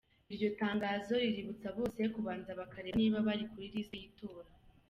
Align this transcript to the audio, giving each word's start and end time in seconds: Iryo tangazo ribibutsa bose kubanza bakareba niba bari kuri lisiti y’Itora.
Iryo 0.33 0.49
tangazo 0.61 1.13
ribibutsa 1.23 1.67
bose 1.77 1.99
kubanza 2.15 2.49
bakareba 2.59 2.95
niba 2.99 3.25
bari 3.27 3.43
kuri 3.51 3.65
lisiti 3.73 3.97
y’Itora. 4.03 4.49